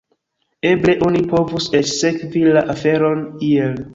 Eble 0.69 0.95
oni 1.07 1.21
povus 1.33 1.69
eĉ 1.79 1.91
sekvi 1.99 2.43
la 2.57 2.65
aferon 2.75 3.25
iel. 3.51 3.79